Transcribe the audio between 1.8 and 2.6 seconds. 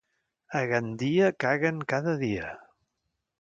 cada dia.